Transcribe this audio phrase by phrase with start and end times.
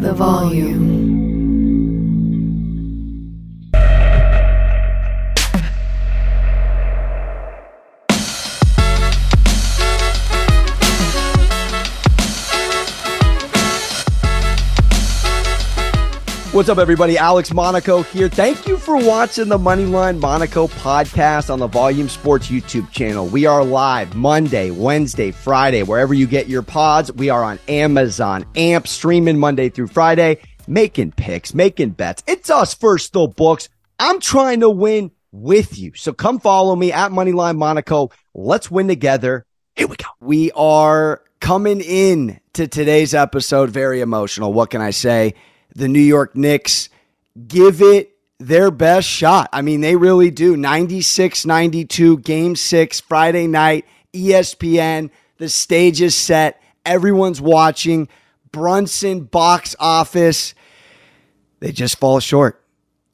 [0.00, 1.15] the volume.
[16.56, 17.18] What's up, everybody?
[17.18, 18.30] Alex Monaco here.
[18.30, 23.26] Thank you for watching the Moneyline Monaco podcast on the Volume Sports YouTube channel.
[23.26, 27.12] We are live Monday, Wednesday, Friday, wherever you get your pods.
[27.12, 32.22] We are on Amazon, AMP, streaming Monday through Friday, making picks, making bets.
[32.26, 33.68] It's us first, though, books.
[33.98, 35.92] I'm trying to win with you.
[35.94, 38.08] So come follow me at Moneyline Monaco.
[38.32, 39.44] Let's win together.
[39.74, 40.06] Here we go.
[40.20, 44.54] We are coming in to today's episode very emotional.
[44.54, 45.34] What can I say?
[45.76, 46.88] The New York Knicks
[47.46, 49.48] give it their best shot.
[49.52, 50.56] I mean, they really do.
[50.56, 55.10] 96 92, game six, Friday night, ESPN.
[55.38, 56.62] The stage is set.
[56.84, 58.08] Everyone's watching.
[58.52, 60.54] Brunson box office.
[61.60, 62.62] They just fall short.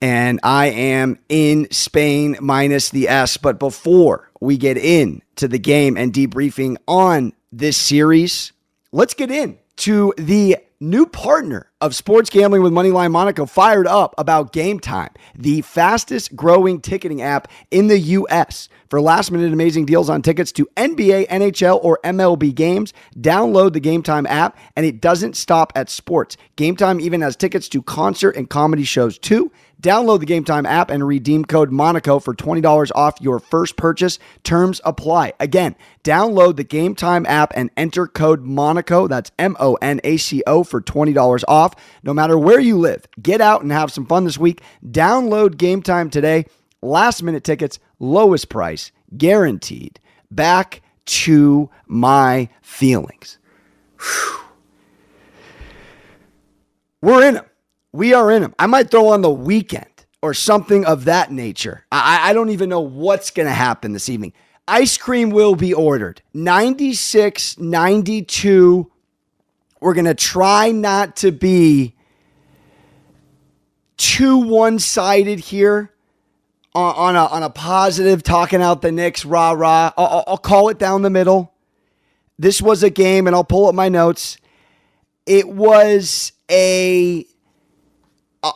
[0.01, 3.37] And I am in Spain minus the S.
[3.37, 8.53] But before we get into the game and debriefing on this series,
[8.91, 14.15] let's get in to the new partner of sports gambling with Moneyline Monaco fired up
[14.19, 18.69] about Game Time, the fastest growing ticketing app in the U.S.
[18.91, 23.81] For last minute amazing deals on tickets to NBA, NHL, or MLB games, download the
[23.81, 26.37] Game Time app and it doesn't stop at sports.
[26.57, 29.53] Game Time even has tickets to concert and comedy shows too.
[29.83, 34.21] Download the Game Time app and redeem code Monaco for $20 off your first purchase.
[34.45, 35.33] Terms apply.
[35.41, 35.75] Again,
[36.05, 39.09] download the Game Time app and enter code Monaco.
[39.09, 41.75] That's M O N A C O for $20 off.
[42.05, 44.63] No matter where you live, get out and have some fun this week.
[44.87, 46.47] Download Game Time today.
[46.81, 49.99] Last minute tickets, lowest price, guaranteed.
[50.31, 53.39] Back to my feelings.
[53.99, 54.39] Whew.
[57.01, 57.47] We're in them
[57.93, 58.55] we are in them.
[58.59, 59.87] I might throw on the weekend
[60.23, 61.85] or something of that nature.
[61.93, 64.33] I, I don't even know what's going to happen this evening.
[64.67, 66.23] Ice cream will be ordered.
[66.33, 68.91] 96, 92.
[69.81, 71.97] We're going to try not to be
[73.97, 75.93] too one sided here
[76.75, 79.93] on, a, on a positive, talking out the Knicks, rah, rah.
[79.97, 81.53] I'll, I'll call it down the middle.
[82.39, 84.39] This was a game, and I'll pull up my notes.
[85.27, 87.27] It was a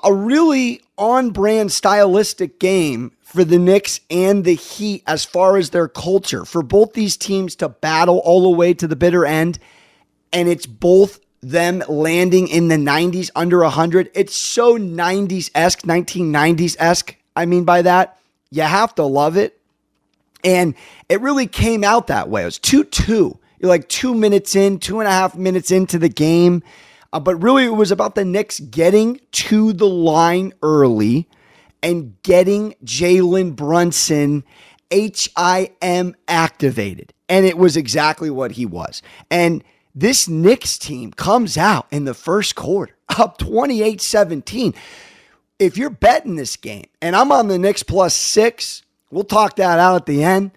[0.05, 5.71] a really on brand stylistic game for the Knicks and the Heat as far as
[5.71, 6.45] their culture.
[6.45, 9.59] For both these teams to battle all the way to the bitter end,
[10.33, 14.11] and it's both them landing in the 90s under 100.
[14.15, 17.17] It's so 90s esque, 1990s esque.
[17.37, 18.19] I mean, by that,
[18.51, 19.61] you have to love it.
[20.43, 20.75] And
[21.09, 22.43] it really came out that way.
[22.43, 23.39] It was 2 2.
[23.59, 26.63] You're like two minutes in, two and a half minutes into the game.
[27.17, 31.27] Uh, but really, it was about the Knicks getting to the line early
[31.83, 34.45] and getting Jalen Brunson
[34.91, 37.15] HIM activated.
[37.27, 39.01] And it was exactly what he was.
[39.31, 44.75] And this Knicks team comes out in the first quarter up 28 17.
[45.59, 49.79] If you're betting this game, and I'm on the Knicks plus six, we'll talk that
[49.79, 50.51] out at the end.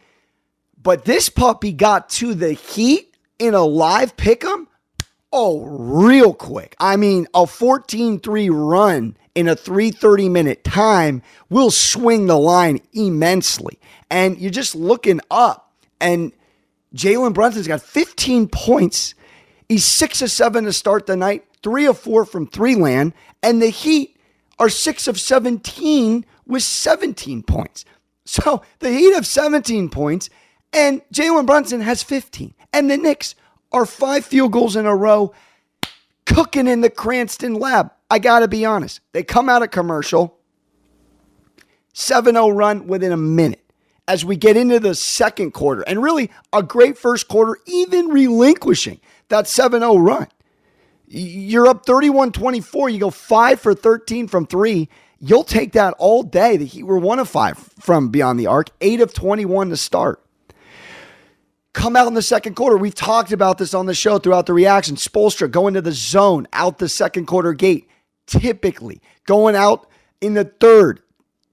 [0.83, 4.67] But this puppy got to the Heat in a live pick 'em
[5.31, 6.75] Oh, real quick.
[6.79, 12.81] I mean, a 14 3 run in a 330 minute time will swing the line
[12.93, 13.79] immensely.
[14.09, 16.31] And you're just looking up, and
[16.95, 19.13] Jalen Brunson's got 15 points.
[19.67, 23.13] He's six of seven to start the night, three of four from three land,
[23.43, 24.17] and the Heat
[24.57, 27.85] are six of 17 with 17 points.
[28.25, 30.29] So the Heat have 17 points,
[30.73, 32.55] and Jalen Brunson has 15.
[32.73, 33.35] And the Knicks
[33.71, 35.33] are five field goals in a row
[36.25, 37.91] cooking in the Cranston lab.
[38.09, 39.01] I got to be honest.
[39.11, 40.37] They come out of commercial,
[41.93, 43.63] 7 0 run within a minute
[44.07, 45.83] as we get into the second quarter.
[45.83, 48.99] And really, a great first quarter, even relinquishing
[49.29, 50.27] that 7 0 run.
[51.07, 52.89] You're up 31 24.
[52.89, 54.89] You go 5 for 13 from three.
[55.19, 56.57] You'll take that all day.
[56.57, 60.23] The Heat were one of five from beyond the arc, eight of 21 to start
[61.73, 62.77] come out in the second quarter.
[62.77, 64.95] We've talked about this on the show throughout the reaction.
[64.95, 67.87] Spoelstra going to the zone out the second quarter gate,
[68.27, 69.87] typically going out
[70.21, 71.01] in the third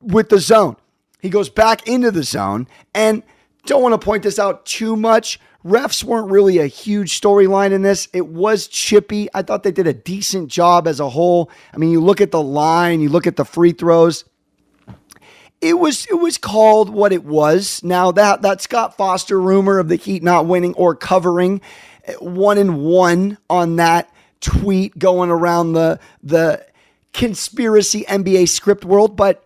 [0.01, 0.77] with the zone.
[1.21, 3.23] He goes back into the zone and
[3.65, 5.41] don't want to point this out too much.
[5.65, 8.09] Refs weren't really a huge storyline in this.
[8.13, 9.29] It was chippy.
[9.35, 11.51] I thought they did a decent job as a whole.
[11.75, 14.25] I mean, you look at the line, you look at the free throws
[15.61, 17.83] it was it was called what it was.
[17.83, 21.61] Now that that Scott Foster rumor of the Heat not winning or covering
[22.21, 26.65] one and one on that tweet going around the the
[27.13, 29.43] conspiracy NBA script world, but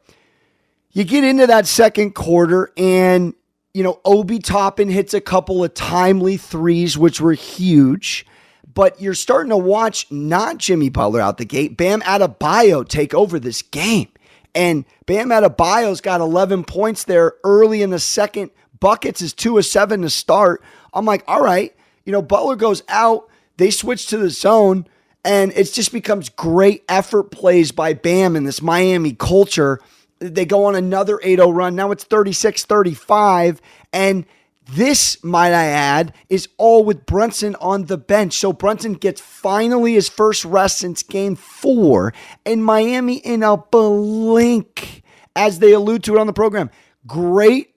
[0.92, 3.34] you get into that second quarter and
[3.72, 8.26] you know Obi Toppin hits a couple of timely threes which were huge,
[8.72, 13.38] but you're starting to watch not Jimmy Butler out the gate, Bam Adebayo take over
[13.38, 14.08] this game.
[14.54, 18.50] And Bam Adebayo's got 11 points there early in the second.
[18.78, 20.62] Buckets is 2 of 7 to start.
[20.92, 21.74] I'm like, all right,
[22.04, 24.86] you know, Butler goes out, they switch to the zone,
[25.24, 29.80] and it just becomes great effort plays by Bam in this Miami culture.
[30.18, 31.76] They go on another 8 0 run.
[31.76, 33.60] Now it's 36 35.
[33.92, 34.24] And
[34.72, 38.34] this, might I add, is all with Brunson on the bench.
[38.34, 42.12] So Brunson gets finally his first rest since game four,
[42.44, 45.02] and Miami in a blink,
[45.36, 46.70] as they allude to it on the program.
[47.06, 47.74] Great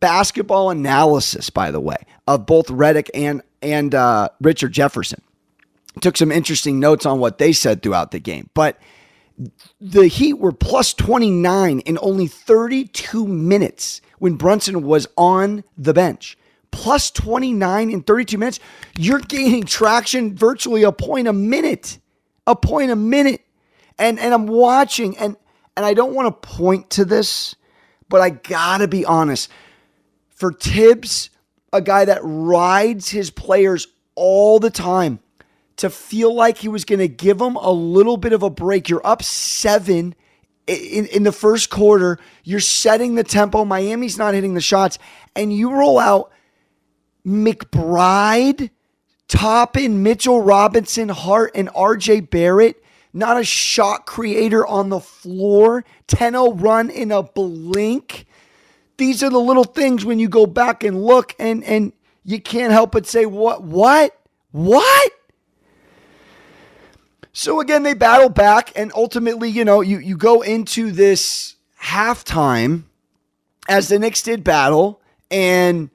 [0.00, 1.96] basketball analysis, by the way,
[2.26, 5.22] of both Redick and and uh, Richard Jefferson.
[6.00, 8.78] Took some interesting notes on what they said throughout the game, but
[9.80, 16.36] the Heat were plus 29 in only 32 minutes when Brunson was on the bench.
[16.70, 18.60] Plus 29 in 32 minutes.
[18.98, 21.98] You're gaining traction virtually a point a minute.
[22.46, 23.42] A point a minute.
[23.98, 25.36] And and I'm watching and
[25.76, 27.54] and I don't want to point to this,
[28.08, 29.50] but I got to be honest.
[30.30, 31.30] For Thibs,
[31.72, 35.20] a guy that rides his players all the time,
[35.76, 38.88] to feel like he was going to give them a little bit of a break.
[38.88, 40.14] You're up seven
[40.66, 42.18] in, in the first quarter.
[42.44, 43.64] You're setting the tempo.
[43.64, 44.98] Miami's not hitting the shots.
[45.34, 46.32] And you roll out
[47.26, 48.70] McBride,
[49.28, 52.82] Toppin, Mitchell Robinson, Hart, and RJ Barrett.
[53.12, 55.84] Not a shot creator on the floor.
[56.08, 58.26] 10 0 run in a blink.
[58.98, 61.92] These are the little things when you go back and look and, and
[62.24, 64.18] you can't help but say, what, what,
[64.52, 65.12] what?
[67.38, 72.84] So again, they battle back, and ultimately, you know, you, you go into this halftime
[73.68, 75.90] as the Knicks did battle, and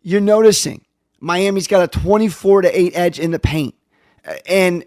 [0.00, 0.86] you're noticing
[1.20, 3.74] Miami's got a 24 to 8 edge in the paint.
[4.48, 4.86] And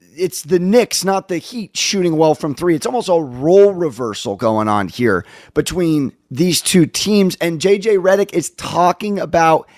[0.00, 2.74] it's the Knicks, not the Heat, shooting well from three.
[2.74, 5.22] It's almost a role reversal going on here
[5.52, 7.36] between these two teams.
[7.42, 9.68] And JJ Redick is talking about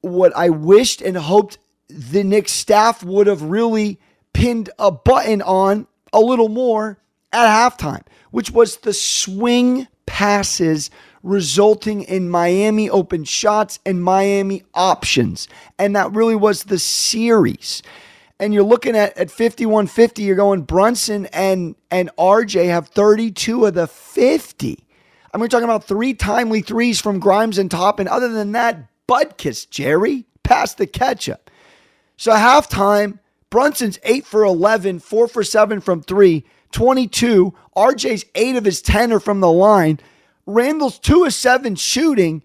[0.00, 4.00] what I wished and hoped the Knicks staff would have really
[4.34, 6.98] pinned a button on a little more
[7.32, 10.90] at halftime, which was the swing passes
[11.22, 15.48] resulting in Miami open shots and Miami options.
[15.78, 17.82] And that really was the series.
[18.38, 23.74] And you're looking at at 51-50, you're going Brunson and and RJ have 32 of
[23.74, 24.86] the 50.
[25.32, 27.98] I mean, we're talking about three timely threes from Grimes and Top.
[27.98, 31.50] And Other than that, Butkus, Jerry, pass the ketchup.
[32.16, 33.18] So halftime,
[33.54, 37.54] Brunson's 8 for 11, 4 for 7 from 3, 22.
[37.76, 40.00] RJ's 8 of his 10 are from the line.
[40.44, 42.42] Randle's 2 of 7 shooting.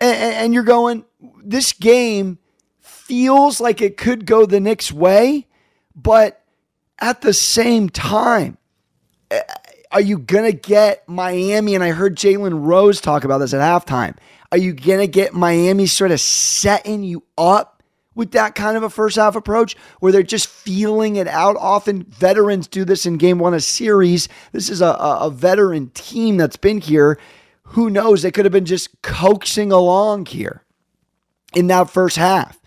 [0.00, 1.04] And, and you're going,
[1.40, 2.40] this game
[2.80, 5.46] feels like it could go the Knicks' way,
[5.94, 6.42] but
[6.98, 8.58] at the same time,
[9.92, 11.76] are you going to get Miami?
[11.76, 14.16] And I heard Jalen Rose talk about this at halftime.
[14.50, 17.73] Are you going to get Miami sort of setting you up
[18.14, 21.56] with that kind of a first half approach where they're just feeling it out.
[21.58, 24.28] Often veterans do this in game one of series.
[24.52, 27.18] This is a, a, veteran team that's been here.
[27.68, 28.22] Who knows?
[28.22, 30.62] They could have been just coaxing along here
[31.54, 32.60] in that first half.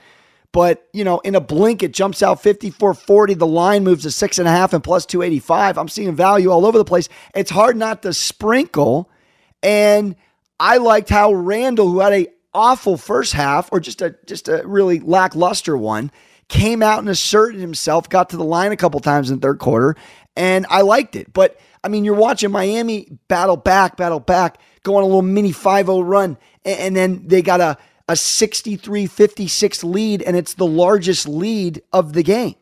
[0.52, 3.34] But, you know, in a blink, it jumps out 54 40.
[3.36, 5.78] The line moves to six and a half and plus 285.
[5.78, 7.10] I'm seeing value all over the place.
[7.36, 9.10] It's hard not to sprinkle.
[9.62, 10.16] And
[10.60, 12.28] I liked how Randle, who had a
[12.58, 16.12] awful first half or just a just a really lackluster one,
[16.50, 19.60] came out and asserted himself, got to the line a couple times in the third
[19.60, 19.96] quarter,
[20.36, 21.32] and I liked it.
[21.32, 25.52] But I mean, you're watching Miami battle back, battle back, go on a little mini
[25.52, 27.78] 5-0 run, and, then they got a
[28.10, 32.56] a 63-56 lead, and it's the largest lead of the game.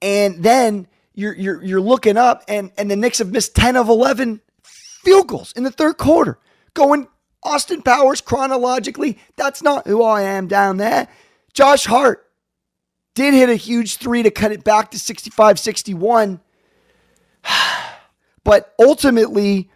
[0.00, 3.88] And then you're you're you're looking up, and and the Knicks have missed 10 of
[3.88, 6.38] 11 field goals in the third quarter,
[6.74, 7.08] going
[7.42, 11.08] Austin Powers, chronologically, that's not who I am down there.
[11.52, 12.26] Josh Hart
[13.14, 16.40] did hit a huge three to cut it back to 65 61.
[18.44, 19.70] But ultimately,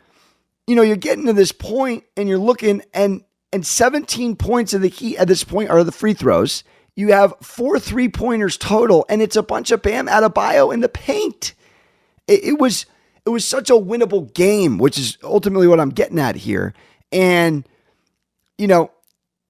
[0.67, 4.83] you know, you're getting to this point and you're looking and and 17 points of
[4.83, 6.65] the Heat at this point are the free throws.
[6.97, 10.89] You have four three pointers total, and it's a bunch of Bam Adebayo in the
[10.89, 11.55] paint.
[12.27, 12.87] It, it was
[13.25, 16.75] it was such a winnable game, which is ultimately what I'm getting at here.
[17.17, 17.67] And,
[18.59, 18.91] you know,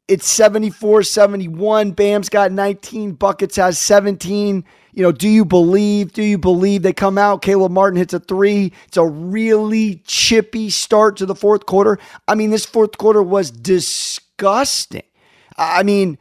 [0.07, 1.91] it's 74 71.
[1.91, 3.13] Bam's got 19.
[3.13, 4.65] Buckets has 17.
[4.93, 6.13] You know, do you believe?
[6.13, 7.43] Do you believe they come out?
[7.43, 8.73] Caleb Martin hits a three.
[8.87, 11.99] It's a really chippy start to the fourth quarter.
[12.29, 15.03] I mean, this fourth quarter was disgusting.
[15.59, 16.19] I mean,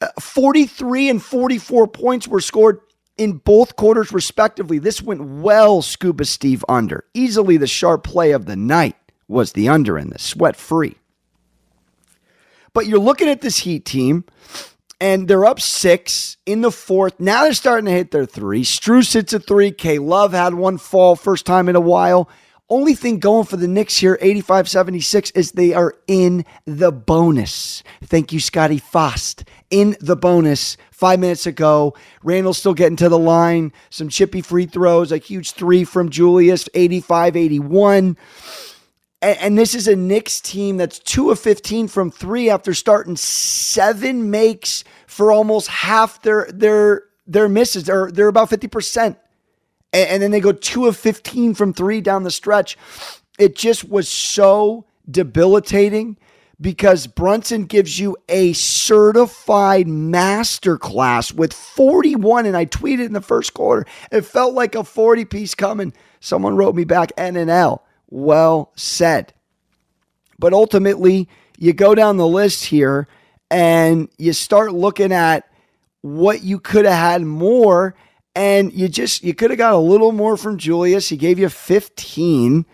[0.00, 2.80] uh, 43 and 44 points were scored
[3.18, 4.78] in both quarters, respectively.
[4.78, 7.04] This went well, Scuba Steve under.
[7.12, 8.96] Easily the sharp play of the night
[9.30, 10.96] was the under in this, sweat free.
[12.72, 14.24] But you're looking at this Heat team,
[15.00, 17.18] and they're up six in the fourth.
[17.18, 18.62] Now they're starting to hit their three.
[18.62, 19.72] Strus hits a three.
[19.72, 22.28] K Love had one fall, first time in a while.
[22.68, 27.82] Only thing going for the Knicks here, 85 76, is they are in the bonus.
[28.04, 29.42] Thank you, Scotty Fast.
[29.70, 31.96] In the bonus five minutes ago.
[32.22, 33.72] Randle's still getting to the line.
[33.88, 38.16] Some chippy free throws, a huge three from Julius, 85 81.
[39.22, 44.30] And, this is a Knicks team that's two of 15 from three after starting seven
[44.30, 47.84] makes for almost half their their their misses.
[47.84, 48.98] They're, they're about 50%.
[49.06, 49.16] And,
[49.92, 52.76] and then they go two of 15 from three down the stretch.
[53.38, 56.16] It just was so debilitating
[56.60, 62.46] because Brunson gives you a certified masterclass with 41.
[62.46, 65.92] And I tweeted in the first quarter, it felt like a 40 piece coming.
[66.20, 67.80] Someone wrote me back N and NNL.
[68.10, 69.32] Well said.
[70.38, 73.06] But ultimately, you go down the list here
[73.50, 75.48] and you start looking at
[76.02, 77.94] what you could have had more.
[78.34, 81.08] And you just, you could have got a little more from Julius.
[81.08, 82.64] He gave you 15.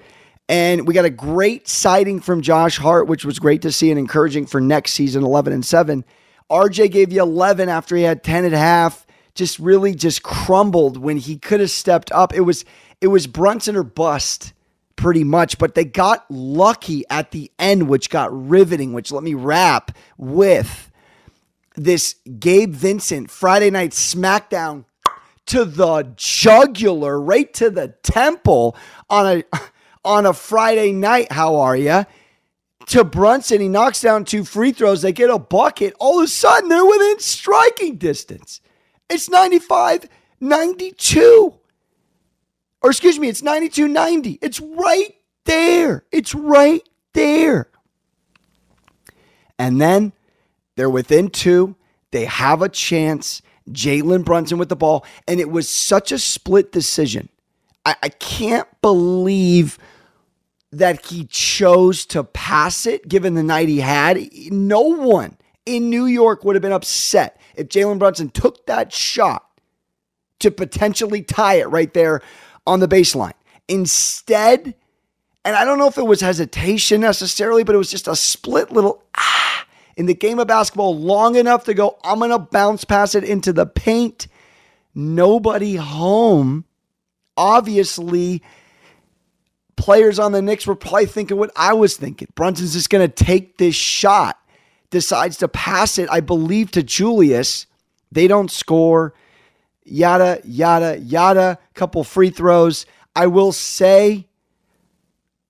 [0.49, 3.99] And we got a great sighting from Josh Hart, which was great to see and
[3.99, 6.05] encouraging for next season, 11 and 7.
[6.50, 9.07] RJ gave you 11 after he had 10 and a half.
[9.35, 12.33] Just really just crumbled when he could have stepped up.
[12.33, 12.64] It was
[13.00, 14.55] it was Brunson or bust
[14.96, 19.34] pretty much, but they got lucky at the end, which got riveting, which let me
[19.34, 20.90] wrap with
[21.74, 24.84] this Gabe Vincent Friday night SmackDown
[25.46, 28.76] to the jugular, right to the temple
[29.08, 29.58] on a
[30.04, 31.30] on a Friday night.
[31.32, 32.04] How are you?
[32.88, 35.02] To Brunson, he knocks down two free throws.
[35.02, 35.94] They get a bucket.
[35.98, 38.60] All of a sudden, they're within striking distance.
[39.10, 40.08] It's 95
[40.40, 41.54] 92.
[42.87, 44.38] Or excuse me, it's 92.90.
[44.43, 45.12] It's right
[45.45, 46.05] there.
[46.12, 47.69] It's right there.
[49.59, 50.12] And then
[50.76, 51.75] they're within two.
[52.12, 53.43] They have a chance.
[53.69, 55.05] Jalen Brunson with the ball.
[55.26, 57.28] And it was such a split decision.
[57.85, 59.81] I, I can't believe
[60.71, 64.28] that he chose to pass it given the night he had.
[64.52, 69.43] No one in New York would have been upset if Jalen Brunson took that shot
[70.38, 72.23] to potentially tie it right there
[72.66, 73.35] on the baseline.
[73.68, 74.75] Instead,
[75.44, 78.73] and I don't know if it was hesitation necessarily, but it was just a split
[78.73, 79.46] little ah
[79.96, 83.25] in the game of basketball long enough to go, I'm going to bounce pass it
[83.25, 84.28] into the paint.
[84.94, 86.64] Nobody home.
[87.37, 88.42] Obviously,
[89.76, 92.28] players on the Knicks were probably thinking what I was thinking.
[92.35, 94.38] Brunson's just going to take this shot,
[94.90, 97.66] decides to pass it, I believe, to Julius.
[98.12, 99.14] They don't score.
[99.85, 101.58] Yada, yada, yada.
[101.76, 102.87] Couple free throws.
[103.14, 104.26] I will say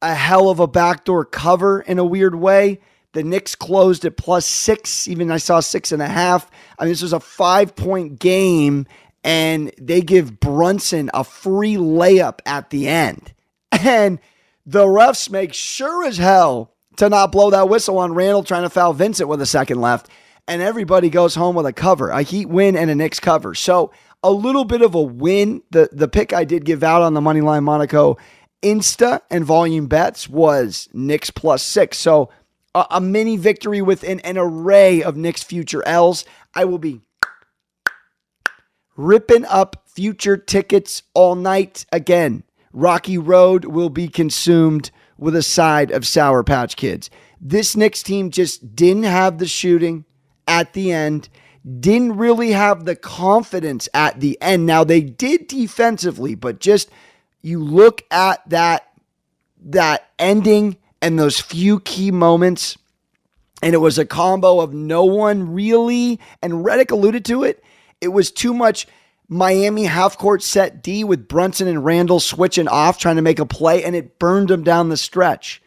[0.02, 2.80] a hell of a backdoor cover in a weird way.
[3.12, 5.08] The Knicks closed at plus six.
[5.08, 6.50] Even I saw six and a half.
[6.78, 8.86] I mean, this was a five point game,
[9.24, 13.32] and they give Brunson a free layup at the end.
[13.72, 14.18] And
[14.66, 18.70] the refs make sure as hell to not blow that whistle on Randle trying to
[18.70, 20.08] foul Vincent with a second left.
[20.48, 23.54] And everybody goes home with a cover, a Heat win and a Knicks cover.
[23.54, 23.92] So
[24.26, 25.62] a little bit of a win.
[25.70, 28.18] The the pick I did give out on the money line Monaco
[28.62, 31.96] Insta and volume bets was Knicks plus six.
[31.98, 32.30] So
[32.74, 36.24] a, a mini victory within an array of Knicks future L's.
[36.54, 37.02] I will be
[38.96, 42.42] ripping up future tickets all night again.
[42.72, 47.10] Rocky Road will be consumed with a side of Sour Patch Kids.
[47.40, 50.04] This Knicks team just didn't have the shooting
[50.48, 51.28] at the end,
[51.80, 54.66] didn't really have the confidence at the end.
[54.66, 56.90] Now they did defensively, but just
[57.42, 58.88] you look at that
[59.68, 62.78] that ending and those few key moments
[63.62, 67.64] and it was a combo of no one really and Redick alluded to it.
[68.00, 68.86] It was too much
[69.28, 73.46] Miami half court set D with Brunson and Randle switching off, trying to make a
[73.46, 75.62] play, and it burned them down the stretch.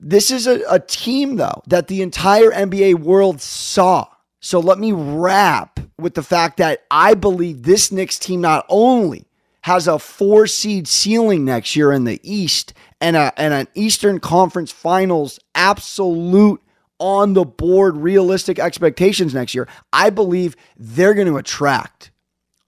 [0.00, 4.06] This is a, a team, though, that the entire NBA world saw.
[4.44, 9.24] So let me wrap with the fact that I believe this Knicks team not only
[9.62, 14.18] has a four seed ceiling next year in the East and, a, and an Eastern
[14.18, 16.60] Conference Finals absolute
[16.98, 22.10] on the board realistic expectations next year, I believe they're going to attract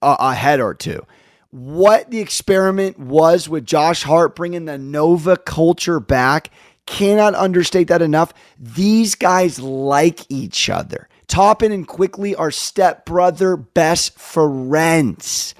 [0.00, 1.04] a, a head or two.
[1.50, 6.50] What the experiment was with Josh Hart bringing the Nova culture back,
[6.86, 8.32] cannot understate that enough.
[8.60, 11.08] These guys like each other.
[11.34, 15.56] Toppin and Quickley are stepbrother best friends.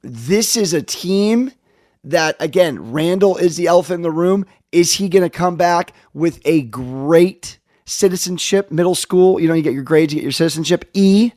[0.00, 1.50] This is a team
[2.04, 4.46] that, again, Randle is the elephant in the room.
[4.70, 9.40] Is he going to come back with a great citizenship, middle school?
[9.40, 10.88] You know, you get your grades, you get your citizenship.
[10.94, 11.32] E,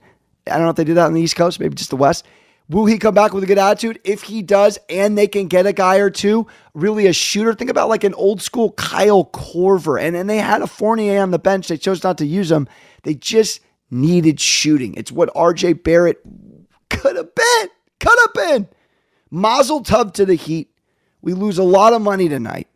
[0.45, 2.23] I don't know if they do that on the East Coast, maybe just the West.
[2.67, 3.99] Will he come back with a good attitude?
[4.03, 7.53] If he does, and they can get a guy or two, really a shooter.
[7.53, 10.01] Think about like an old school Kyle Korver.
[10.01, 11.67] And, and they had a Fournier on the bench.
[11.67, 12.67] They chose not to use him.
[13.03, 13.59] They just
[13.91, 14.95] needed shooting.
[14.95, 16.21] It's what RJ Barrett
[16.89, 17.67] could have been.
[17.99, 18.67] Could have been.
[19.29, 20.69] Mazel tov to the Heat.
[21.21, 22.67] We lose a lot of money tonight,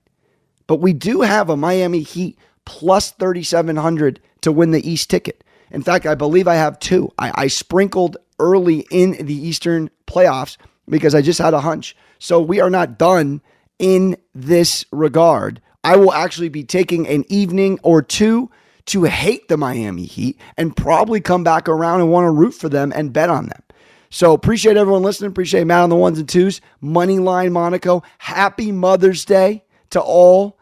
[0.66, 5.44] but we do have a Miami Heat plus 3,700 to win the East ticket.
[5.72, 7.12] In fact, I believe I have two.
[7.18, 10.58] I, I sprinkled early in the Eastern playoffs
[10.88, 11.96] because I just had a hunch.
[12.20, 13.42] So we are not done
[13.78, 15.62] in this regard.
[15.84, 18.52] I will actually be taking an evening or two
[18.88, 22.70] to hate the Miami Heat and probably come back around and want to root for
[22.70, 23.62] them and bet on them.
[24.10, 25.30] So appreciate everyone listening.
[25.30, 26.62] Appreciate Matt on the ones and twos.
[26.82, 28.04] Money line Monaco.
[28.18, 30.59] Happy Mother's Day to all.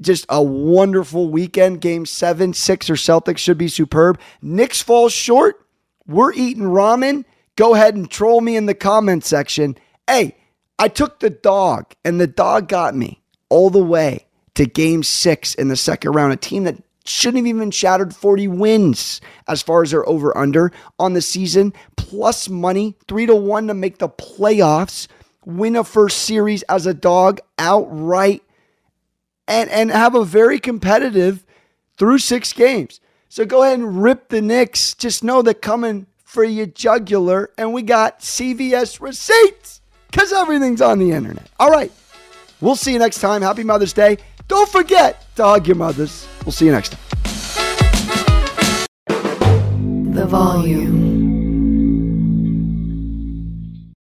[0.00, 1.80] Just a wonderful weekend.
[1.80, 4.20] Game seven, Sixers Celtics should be superb.
[4.40, 5.66] Knicks falls short.
[6.06, 7.24] We're eating ramen.
[7.56, 9.76] Go ahead and troll me in the comment section.
[10.06, 10.36] Hey,
[10.78, 15.54] I took the dog, and the dog got me all the way to game six
[15.54, 16.32] in the second round.
[16.32, 20.70] A team that shouldn't have even shattered 40 wins as far as their over under
[20.98, 25.08] on the season, plus money, three to one to make the playoffs,
[25.44, 28.42] win a first series as a dog outright,
[29.48, 31.44] and, and have a very competitive
[31.96, 33.00] through six games.
[33.28, 34.94] So go ahead and rip the Knicks.
[34.94, 40.98] Just know they're coming for your jugular, and we got CVS receipts because everything's on
[40.98, 41.48] the internet.
[41.58, 41.90] All right.
[42.60, 43.42] We'll see you next time.
[43.42, 44.18] Happy Mother's Day.
[44.48, 46.26] Don't forget to hug your mothers.
[46.44, 47.00] We'll see you next time.
[50.14, 51.07] The volume.